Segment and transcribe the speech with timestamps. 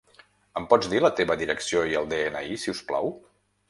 [0.61, 3.19] Em pots dir la teva direcció i el de-ena-i, si us plau?